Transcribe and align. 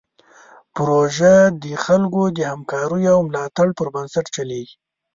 پروژه 0.75 1.33
د 1.63 1.65
خلکو 1.85 2.21
د 2.37 2.39
همکاریو 2.51 3.13
او 3.15 3.19
ملاتړ 3.29 3.67
پر 3.77 3.87
بنسټ 3.95 4.25
چلیږي. 4.35 4.75